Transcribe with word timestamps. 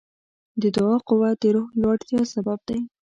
د 0.61 0.63
دعا 0.75 0.95
قوت 1.07 1.35
د 1.41 1.45
روح 1.55 1.67
لوړتیا 1.81 2.21
سبب 2.33 2.59
دی. 2.67 2.79